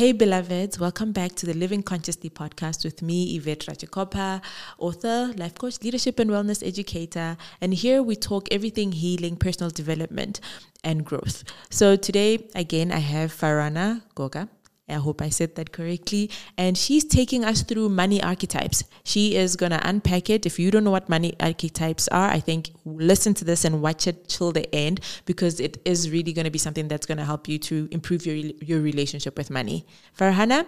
[0.00, 4.40] Hey, beloveds, welcome back to the Living Consciously podcast with me, Yvette Ratchakopa,
[4.78, 7.36] author, life coach, leadership and wellness educator.
[7.60, 10.40] And here we talk everything healing, personal development,
[10.82, 11.44] and growth.
[11.68, 14.48] So today, again, I have Farhana Goga.
[14.90, 16.30] I hope I said that correctly.
[16.56, 18.84] And she's taking us through money archetypes.
[19.04, 20.46] She is going to unpack it.
[20.46, 24.06] If you don't know what money archetypes are, I think listen to this and watch
[24.06, 27.24] it till the end because it is really going to be something that's going to
[27.24, 29.86] help you to improve your, your relationship with money.
[30.18, 30.66] Farhana,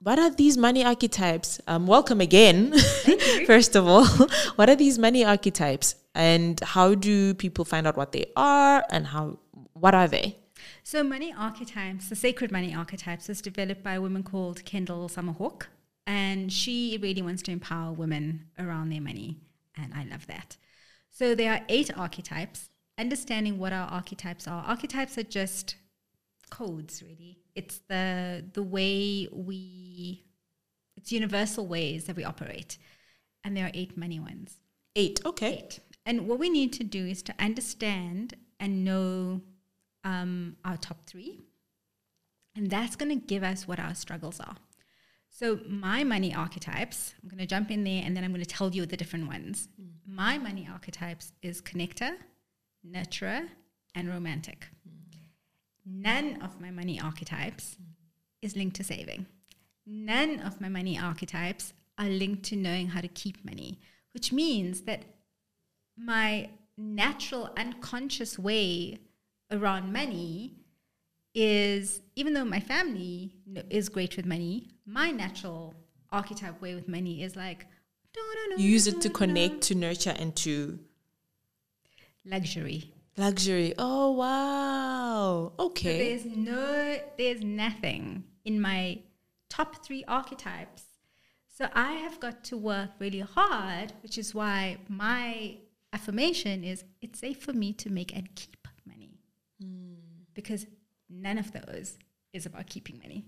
[0.00, 1.60] what are these money archetypes?
[1.68, 2.72] Um, welcome again,
[3.46, 4.04] first of all.
[4.56, 9.06] what are these money archetypes and how do people find out what they are and
[9.06, 9.38] how
[9.74, 10.36] what are they?
[10.84, 15.66] So, money archetypes, the sacred money archetypes, is developed by a woman called Kendall Summerhawk,
[16.06, 19.38] and she really wants to empower women around their money,
[19.76, 20.56] and I love that.
[21.10, 22.68] So, there are eight archetypes.
[22.98, 24.64] Understanding what our archetypes are.
[24.64, 25.76] Archetypes are just
[26.50, 27.38] codes, really.
[27.54, 30.24] It's the the way we,
[30.96, 32.76] it's universal ways that we operate,
[33.44, 34.58] and there are eight money ones.
[34.96, 35.64] Eight, okay.
[35.64, 35.80] Eight.
[36.04, 39.40] And what we need to do is to understand and know
[40.04, 41.40] um, our top three.
[42.54, 44.56] And that's going to give us what our struggles are.
[45.30, 48.48] So, my money archetypes, I'm going to jump in there and then I'm going to
[48.48, 49.68] tell you the different ones.
[49.80, 49.86] Mm.
[50.06, 52.16] My money archetypes is connector,
[52.86, 53.48] nurturer,
[53.94, 54.68] and romantic.
[54.86, 55.20] Mm.
[55.86, 57.86] None of my money archetypes mm.
[58.42, 59.24] is linked to saving.
[59.86, 63.80] None of my money archetypes are linked to knowing how to keep money,
[64.12, 65.04] which means that
[65.96, 68.98] my natural unconscious way
[69.52, 70.54] around money
[71.34, 73.34] is even though my family
[73.70, 75.74] is great with money, my natural
[76.10, 77.66] archetype way with money is like
[78.56, 80.78] use it to connect, to nurture, and to
[82.24, 82.92] luxury.
[83.16, 83.74] Luxury.
[83.78, 85.52] Oh wow.
[85.58, 85.92] Okay.
[85.92, 88.98] So there's no, there's nothing in my
[89.48, 90.84] top three archetypes.
[91.48, 95.58] So I have got to work really hard, which is why my
[95.92, 98.61] affirmation is it's safe for me to make and keep
[100.34, 100.66] because
[101.08, 101.98] none of those
[102.32, 103.24] is about keeping money.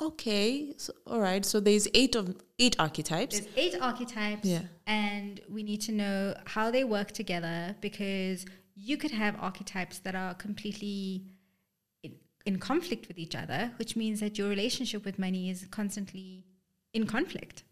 [0.00, 1.44] Okay, so, all right.
[1.44, 3.40] So there's eight of eight archetypes.
[3.40, 8.96] There's eight archetypes, yeah, and we need to know how they work together because you
[8.96, 11.24] could have archetypes that are completely
[12.02, 12.14] in,
[12.46, 16.46] in conflict with each other, which means that your relationship with money is constantly
[16.94, 17.64] in conflict.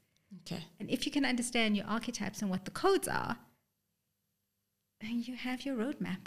[0.42, 3.38] Okay, and if you can understand your archetypes and what the codes are,
[5.00, 6.26] then you have your roadmap.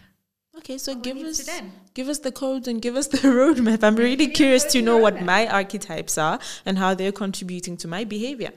[0.57, 1.50] Okay, so give us
[1.94, 3.84] give us the codes and give us the roadmap.
[3.84, 8.03] I'm really curious to know what my archetypes are and how they're contributing to my
[8.03, 8.51] behavior.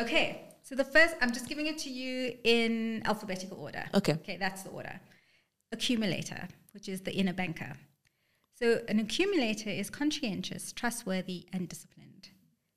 [0.00, 3.84] Okay, so the first, I'm just giving it to you in alphabetical order.
[3.94, 4.14] Okay.
[4.14, 5.00] Okay, that's the order.
[5.70, 7.74] Accumulator, which is the inner banker.
[8.54, 12.30] So an accumulator is conscientious, trustworthy, and disciplined.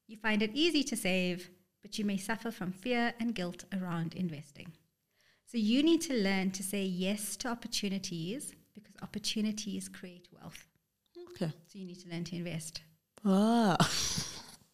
[0.07, 1.49] You find it easy to save,
[1.81, 4.73] but you may suffer from fear and guilt around investing.
[5.55, 10.67] So you need to learn to say yes to opportunities because opportunities create wealth.
[11.31, 11.49] Okay.
[11.67, 12.81] So you need to learn to invest.
[13.23, 13.77] Ah.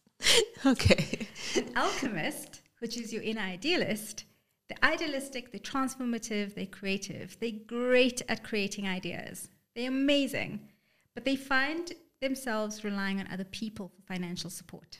[0.66, 1.28] okay.
[1.54, 4.24] An alchemist, which is your inner idealist,
[4.68, 7.36] the idealistic, the transformative, they're creative.
[7.38, 9.50] They're great at creating ideas.
[9.76, 10.68] They're amazing.
[11.14, 14.98] But they find themselves relying on other people for financial support.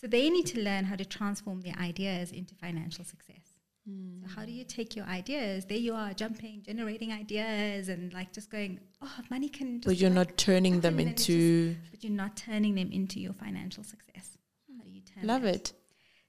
[0.00, 3.43] So they need to learn how to transform their ideas into financial success.
[3.88, 4.22] Mm.
[4.22, 5.66] So how do you take your ideas?
[5.66, 9.80] There you are, jumping, generating ideas, and like just going, oh, money can.
[9.80, 11.74] but you're like not turning them into.
[11.74, 14.38] Just, but you're not turning them into your financial success.
[14.76, 15.26] How do you turn?
[15.26, 15.54] Love that?
[15.54, 15.72] it.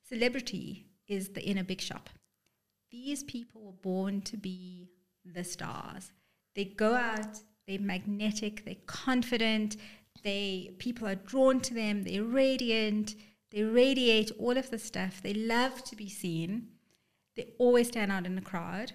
[0.07, 2.09] Celebrity is the inner big shop.
[2.91, 4.89] These people were born to be
[5.25, 6.11] the stars.
[6.55, 7.39] They go out.
[7.67, 8.63] They're magnetic.
[8.65, 9.77] They're confident.
[10.23, 12.03] They people are drawn to them.
[12.03, 13.15] They're radiant.
[13.51, 15.21] They radiate all of the stuff.
[15.21, 16.67] They love to be seen
[17.35, 18.93] they always stand out in a crowd,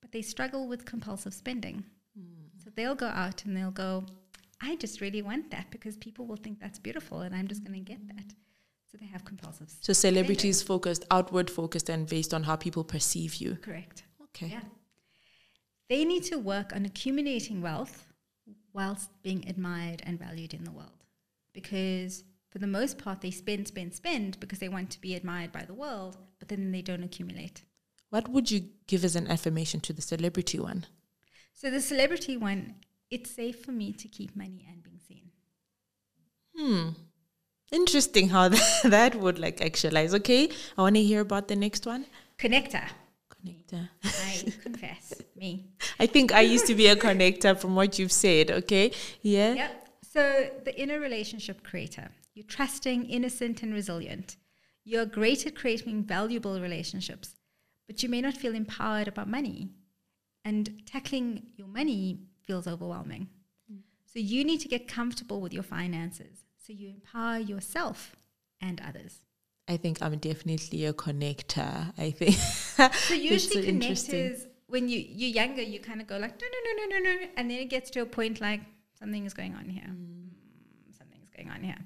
[0.00, 1.84] but they struggle with compulsive spending.
[2.18, 2.62] Mm.
[2.62, 4.04] So they'll go out and they'll go,
[4.60, 7.78] I just really want that because people will think that's beautiful and I'm just going
[7.78, 8.34] to get that.
[8.90, 10.76] So they have compulsive So celebrities spending.
[10.76, 13.56] focused, outward focused, and based on how people perceive you.
[13.60, 14.04] Correct.
[14.22, 14.48] Okay.
[14.52, 14.60] Yeah.
[15.88, 18.06] They need to work on accumulating wealth
[18.72, 21.04] whilst being admired and valued in the world.
[21.52, 25.52] Because for the most part, they spend, spend, spend because they want to be admired
[25.52, 27.64] by the world, but then they don't accumulate.
[28.14, 30.86] What would you give as an affirmation to the celebrity one?
[31.52, 32.76] So the celebrity one,
[33.10, 35.32] it's safe for me to keep money and being seen.
[36.56, 36.90] Hmm.
[37.72, 40.14] Interesting how that, that would like actualize.
[40.14, 42.06] Okay, I want to hear about the next one.
[42.38, 42.86] Connector.
[43.34, 43.88] Connector.
[44.04, 45.70] I confess, me.
[45.98, 48.48] I think I used to be a connector from what you've said.
[48.48, 48.92] Okay.
[49.22, 49.54] Yeah.
[49.54, 49.88] Yep.
[50.12, 54.36] So, the inner relationship creator, you're trusting, innocent, and resilient.
[54.84, 57.34] You're great at creating valuable relationships,
[57.86, 59.70] but you may not feel empowered about money.
[60.44, 63.28] And tackling your money feels overwhelming.
[63.72, 63.78] Mm.
[64.04, 68.16] So, you need to get comfortable with your finances so you empower yourself
[68.60, 69.20] and others.
[69.68, 71.92] I think I'm definitely a connector.
[71.96, 72.34] I think.
[72.34, 76.72] so usually so connectors, when you you're younger, you kind of go like no no
[76.72, 78.60] no no no no, and then it gets to a point like
[78.98, 80.28] something is going on here, mm.
[80.96, 81.78] something's going on here,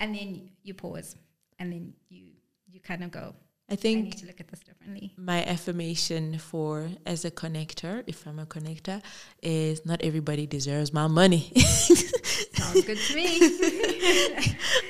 [0.00, 1.16] and then you pause,
[1.58, 2.32] and then you
[2.66, 3.34] you kind of go.
[3.70, 5.12] I think I need to look at this differently.
[5.16, 9.02] My affirmation for as a connector, if I'm a connector,
[9.42, 11.52] is not everybody deserves my money.
[11.56, 13.28] Sounds good to me.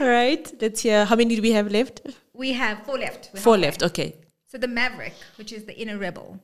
[0.01, 1.05] All right, let's hear.
[1.05, 2.03] How many do we have left?
[2.33, 3.31] We have four left.
[3.35, 3.67] We're four halfway.
[3.67, 3.83] left.
[3.83, 4.15] Okay.
[4.47, 6.39] So the maverick, which is the inner rebel,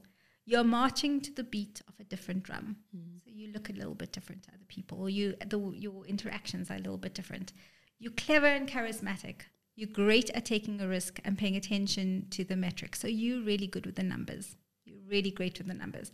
[0.44, 2.76] you're marching to the beat of a different drum.
[2.94, 3.22] Mm.
[3.24, 6.74] So you look a little bit different to other people, you the, your interactions are
[6.74, 7.52] a little bit different.
[8.00, 9.42] You're clever and charismatic.
[9.76, 13.00] You're great at taking a risk and paying attention to the metrics.
[13.00, 14.56] So you're really good with the numbers.
[14.84, 16.12] You're really great with the numbers.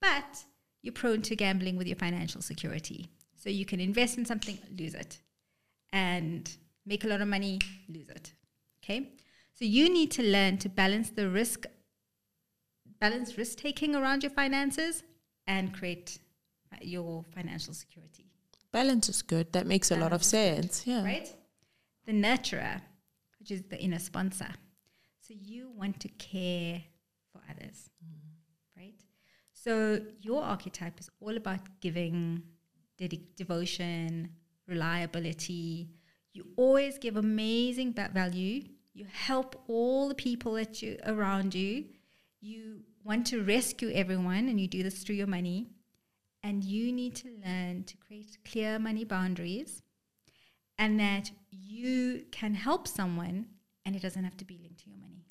[0.00, 0.44] But
[0.82, 3.08] you're prone to gambling with your financial security.
[3.36, 5.20] So you can invest in something, lose it,
[5.92, 6.50] and
[6.84, 7.58] make a lot of money,
[7.88, 8.34] lose it.
[8.84, 9.12] Okay?
[9.54, 11.66] So you need to learn to balance the risk,
[13.00, 15.02] balance risk taking around your finances
[15.46, 16.18] and create
[16.82, 18.26] your financial security.
[18.72, 19.52] Balance is good.
[19.52, 20.84] That makes balance a lot of sense.
[20.84, 21.04] Good, yeah.
[21.04, 21.34] Right?
[22.06, 22.82] The nurturer
[23.40, 24.48] which is the inner sponsor.
[25.20, 26.82] So you want to care
[27.32, 28.18] for others, mm.
[28.76, 29.00] right?
[29.52, 32.42] So your archetype is all about giving,
[33.00, 34.30] dedic- devotion,
[34.68, 35.88] reliability.
[36.32, 38.62] You always give amazing value.
[38.92, 41.86] You help all the people that you around you.
[42.40, 45.70] You want to rescue everyone, and you do this through your money.
[46.42, 49.82] And you need to learn to create clear money boundaries
[50.80, 53.46] and that you can help someone
[53.84, 55.24] and it doesn't have to be linked to your money.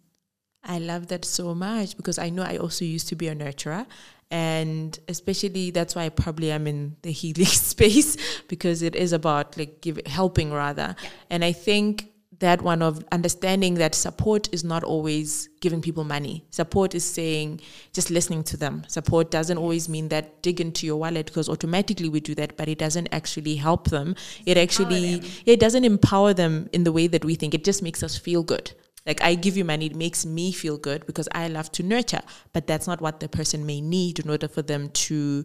[0.63, 3.85] I love that so much because I know I also used to be a nurturer.
[4.31, 8.15] And especially that's why I probably am in the healing space
[8.47, 10.95] because it is about like give, helping rather.
[11.01, 11.09] Yeah.
[11.31, 16.45] And I think that one of understanding that support is not always giving people money.
[16.51, 17.59] Support is saying
[17.93, 18.83] just listening to them.
[18.87, 22.69] Support doesn't always mean that dig into your wallet because automatically we do that, but
[22.69, 24.15] it doesn't actually help them.
[24.45, 27.53] It actually it doesn't empower them in the way that we think.
[27.53, 28.71] It just makes us feel good.
[29.05, 32.21] Like I give you money, it makes me feel good because I love to nurture,
[32.53, 35.43] but that's not what the person may need in order for them to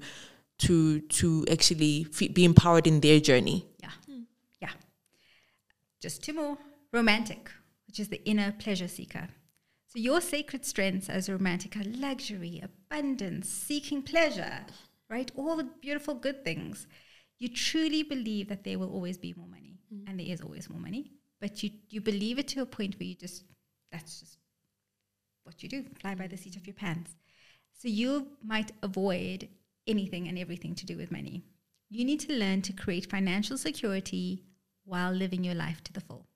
[0.58, 3.66] to to actually be empowered in their journey.
[3.80, 4.22] Yeah, hmm.
[4.60, 4.70] yeah.
[6.00, 6.58] Just two more
[6.94, 7.50] romantic,
[7.86, 9.28] which is the inner pleasure seeker.
[9.88, 14.60] So your sacred strengths as a romantic are luxury, abundance, seeking pleasure,
[15.10, 15.30] right?
[15.36, 16.86] All the beautiful good things.
[17.38, 20.08] You truly believe that there will always be more money, mm.
[20.08, 21.10] and there is always more money.
[21.40, 23.44] But you you believe it to a point where you just
[23.92, 24.38] that's just
[25.42, 27.16] what you do, fly by the seat of your pants.
[27.72, 29.48] So you might avoid
[29.86, 31.42] anything and everything to do with money.
[31.90, 34.44] You need to learn to create financial security
[34.84, 36.26] while living your life to the full.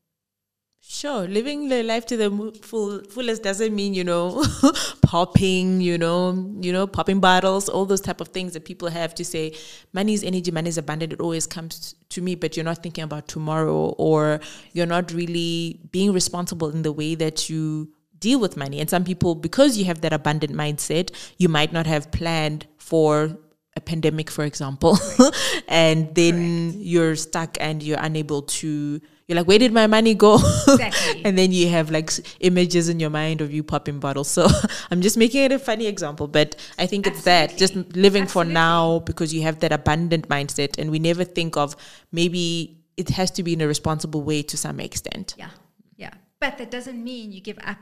[0.80, 4.42] Sure, living the life to the full fullest doesn't mean you know
[5.02, 9.14] popping, you know, you know, popping bottles, all those type of things that people have
[9.14, 9.54] to say.
[9.92, 11.12] Money is energy, money is abundant.
[11.12, 14.40] It always comes to me, but you're not thinking about tomorrow, or
[14.72, 18.80] you're not really being responsible in the way that you deal with money.
[18.80, 23.36] And some people, because you have that abundant mindset, you might not have planned for
[23.76, 24.98] a pandemic, for example,
[25.68, 26.84] and then Correct.
[26.84, 30.36] you're stuck and you're unable to you're like, where did my money go?
[30.68, 31.24] Exactly.
[31.24, 34.28] and then you have like images in your mind of you popping bottles.
[34.38, 34.46] So
[34.90, 38.26] I'm just making it a funny example, but I think it's that just living Absolutely.
[38.26, 41.76] for now because you have that abundant mindset, and we never think of
[42.12, 45.34] maybe it has to be in a responsible way to some extent.
[45.36, 45.50] Yeah,
[45.96, 47.78] yeah, but that doesn't mean you give up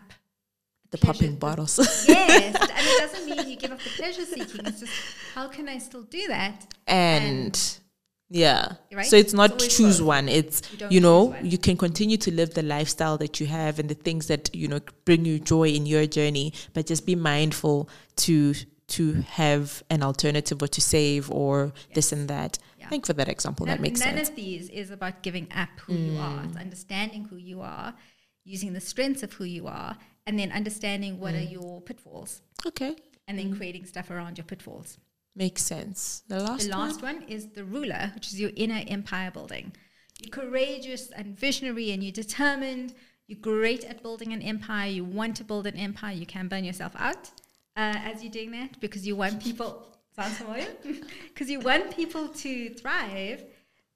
[0.91, 1.79] the popping bottles.
[2.09, 4.67] yes, and it doesn't mean you give up the pleasure seeking.
[4.67, 4.93] It's just
[5.35, 7.79] how can I still do that and, and
[8.29, 8.73] yeah.
[8.93, 9.07] Right?
[9.07, 10.09] So it's not it's choose both.
[10.09, 10.29] one.
[10.29, 13.89] It's you, you know, you can continue to live the lifestyle that you have and
[13.89, 17.89] the things that, you know, bring you joy in your journey, but just be mindful
[18.17, 18.55] to
[18.89, 21.95] to have an alternative or to save or yes.
[21.95, 22.59] this and that.
[22.79, 22.89] Yeah.
[22.89, 23.67] Thank for that example.
[23.67, 24.29] None, that makes none sense.
[24.29, 26.13] None of these is about giving up who mm.
[26.13, 26.45] you are.
[26.45, 27.95] It's understanding who you are,
[28.45, 31.41] using the strengths of who you are, and then understanding what mm.
[31.41, 32.43] are your pitfalls.
[32.65, 32.95] Okay.
[33.27, 33.57] And then mm.
[33.57, 34.99] creating stuff around your pitfalls.
[35.37, 36.23] Makes sense.
[36.29, 37.17] The last, the last one?
[37.17, 39.73] one is the ruler, which is your inner empire building.
[40.19, 42.95] You're courageous and visionary, and you're determined.
[43.27, 44.89] You're great at building an empire.
[44.89, 46.15] You want to build an empire.
[46.15, 47.31] You can burn yourself out
[47.77, 49.99] uh, as you're doing that because you want people.
[50.15, 50.69] sounds familiar?
[51.29, 53.45] Because you want people to thrive,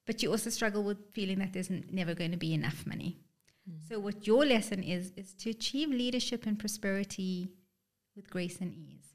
[0.06, 3.16] but you also struggle with feeling that there's n- never going to be enough money.
[3.88, 7.48] So what your lesson is is to achieve leadership and prosperity
[8.16, 9.09] with grace and ease.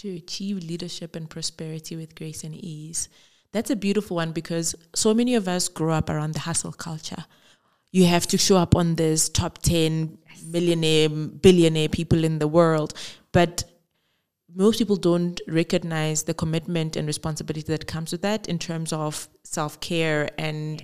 [0.00, 3.10] To achieve leadership and prosperity with grace and ease.
[3.52, 7.26] That's a beautiful one because so many of us grow up around the hustle culture.
[7.92, 10.16] You have to show up on this top 10
[10.46, 12.94] millionaire, billionaire people in the world.
[13.32, 13.64] But
[14.54, 19.28] most people don't recognize the commitment and responsibility that comes with that in terms of
[19.44, 20.82] self care and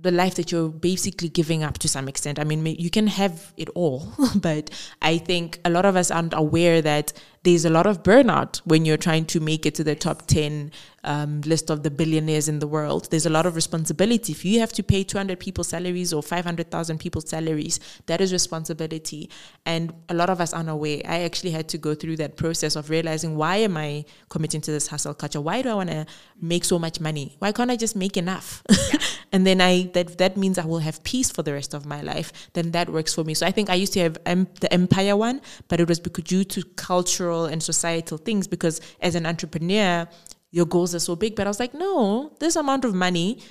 [0.00, 2.38] the life that you're basically giving up to some extent.
[2.38, 6.34] I mean, you can have it all, but I think a lot of us aren't
[6.34, 7.12] aware that
[7.46, 10.72] there's a lot of burnout when you're trying to make it to the top 10
[11.04, 13.08] um, list of the billionaires in the world.
[13.12, 14.32] There's a lot of responsibility.
[14.32, 19.30] If you have to pay 200 people's salaries or 500,000 people's salaries, that is responsibility.
[19.64, 21.00] And a lot of us aren't aware.
[21.06, 24.72] I actually had to go through that process of realizing why am I committing to
[24.72, 25.40] this hustle culture?
[25.40, 26.06] Why do I want to
[26.42, 27.36] make so much money?
[27.38, 28.64] Why can't I just make enough?
[29.32, 32.02] and then I that that means I will have peace for the rest of my
[32.02, 32.32] life.
[32.54, 33.34] Then that works for me.
[33.34, 36.24] So I think I used to have um, the empire one, but it was because
[36.24, 38.48] due to cultural and societal things.
[38.48, 40.08] Because as an entrepreneur,
[40.50, 41.36] your goals are so big.
[41.36, 43.42] But I was like, no, this amount of money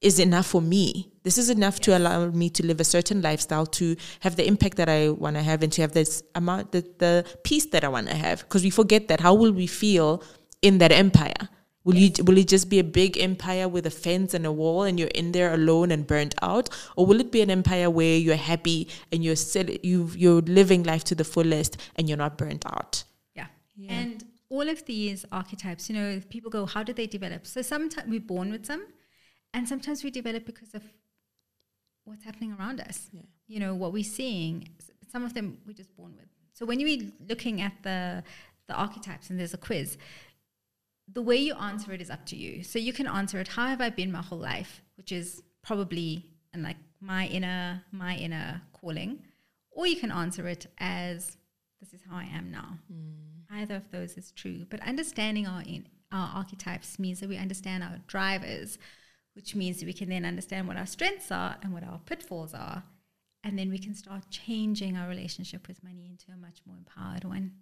[0.00, 1.10] is enough for me.
[1.22, 4.76] This is enough to allow me to live a certain lifestyle, to have the impact
[4.76, 7.88] that I want to have, and to have this amount, the, the peace that I
[7.88, 8.40] want to have.
[8.40, 9.20] Because we forget that.
[9.20, 10.22] How will we feel
[10.60, 11.48] in that empire?
[11.84, 14.84] Will you will it just be a big empire with a fence and a wall,
[14.84, 18.16] and you're in there alone and burnt out, or will it be an empire where
[18.16, 22.38] you're happy and you're still you you're living life to the fullest and you're not
[22.38, 23.04] burnt out?
[23.76, 23.92] Yeah.
[23.92, 27.46] And all of these archetypes, you know, people go, how did they develop?
[27.46, 28.86] So sometimes we're born with some,
[29.52, 30.82] and sometimes we develop because of
[32.04, 33.08] what's happening around us.
[33.12, 33.22] Yeah.
[33.46, 34.68] You know, what we're seeing.
[35.10, 36.28] Some of them we're just born with.
[36.52, 38.22] So when you're looking at the
[38.66, 39.98] the archetypes and there's a quiz,
[41.12, 42.62] the way you answer it is up to you.
[42.62, 44.82] So you can answer it, how have I been my whole life?
[44.96, 49.22] Which is probably and like my inner my inner calling.
[49.70, 51.36] Or you can answer it as
[51.80, 52.78] this is how I am now.
[52.88, 53.23] Hmm.
[53.54, 54.66] Either of those is true.
[54.68, 58.78] But understanding our in, our archetypes means that we understand our drivers,
[59.34, 62.54] which means that we can then understand what our strengths are and what our pitfalls
[62.54, 62.82] are.
[63.44, 67.24] And then we can start changing our relationship with money into a much more empowered
[67.24, 67.52] one.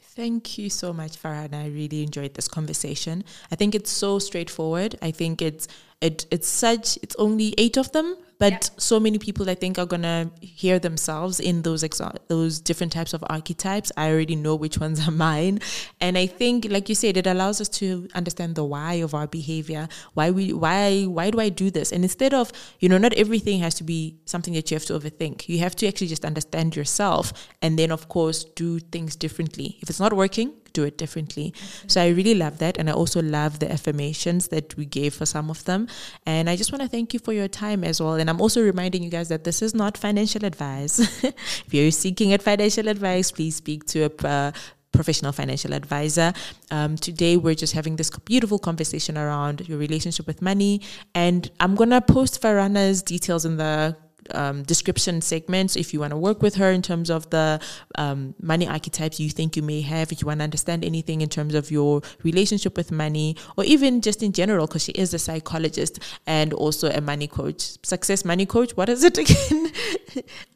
[0.00, 1.54] Thank you so much, Farhan.
[1.54, 3.24] I really enjoyed this conversation.
[3.50, 4.96] I think it's so straightforward.
[5.02, 5.68] I think it's
[6.00, 8.58] it it's such it's only eight of them, but Yeah.
[8.78, 13.12] so many people I think are gonna hear themselves in those exa- those different types
[13.12, 13.90] of archetypes.
[13.96, 15.60] I already know which ones are mine,
[16.00, 19.26] and I think, like you said, it allows us to understand the why of our
[19.26, 19.88] behavior.
[20.14, 21.92] Why we why why do I do this?
[21.92, 24.98] And instead of you know, not everything has to be something that you have to
[24.98, 25.48] overthink.
[25.48, 29.78] You have to actually just understand yourself, and then of course do things differently.
[29.82, 31.52] If it's not working, do it differently.
[31.86, 32.78] So I really love that.
[32.78, 35.88] And I also love the affirmations that we gave for some of them.
[36.26, 38.14] And I just want to thank you for your time as well.
[38.14, 40.94] And I'm also reminding you guys that this is not financial advice.
[41.66, 44.52] if you're seeking financial advice, please speak to a uh,
[44.92, 46.32] professional financial advisor.
[46.70, 50.80] Um, today, we're just having this beautiful conversation around your relationship with money.
[51.14, 53.96] And I'm going to post Farhana's details in the
[54.34, 57.60] um, description segments if you want to work with her in terms of the
[57.96, 61.28] um, money archetypes you think you may have, if you want to understand anything in
[61.28, 65.18] terms of your relationship with money, or even just in general, because she is a
[65.18, 67.76] psychologist and also a money coach.
[67.84, 69.72] Success money coach, what is it again?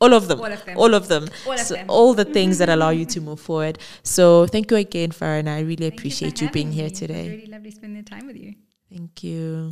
[0.01, 0.41] all of them.
[0.41, 0.79] All of them.
[0.79, 1.29] All of them.
[1.47, 1.87] All of them.
[1.89, 3.79] all the things that allow you to move forward.
[4.03, 6.87] So thank you again, Farah, and I really Thank appreciate you, being having here me.
[6.87, 7.29] It was today.
[7.31, 8.55] really lovely spending time with you.
[8.91, 9.71] Thank you.